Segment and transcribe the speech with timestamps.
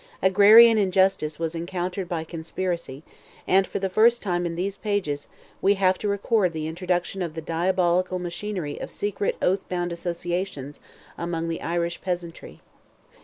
[0.23, 3.03] Agrarian injustice was encountered by conspiracy,
[3.47, 5.27] and for the first time in these pages,
[5.61, 10.79] we have to record the introduction of the diabolical machinery of secret oath bound associations
[11.19, 12.61] among the Irish peasantry.